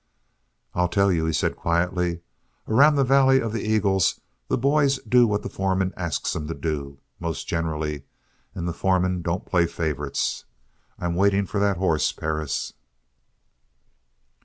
[0.73, 2.21] "I'll tell you," he said quietly.
[2.67, 6.55] "Around the Valley of the Eagles, the boys do what the foreman asks 'em to
[6.55, 8.05] do, most generally.
[8.55, 10.45] And the foreman don't play favorites.
[10.97, 12.73] I'm waiting for that hoss, Perris."